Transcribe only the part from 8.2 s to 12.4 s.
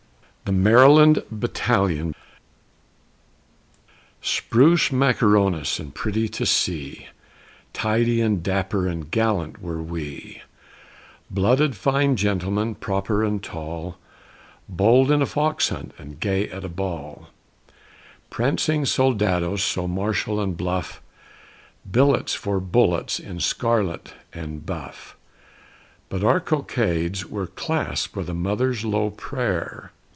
dapper and gallant were we; Blooded fine